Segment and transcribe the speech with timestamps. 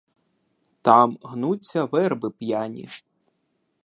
[0.81, 2.89] Там гнуться верби п'яні.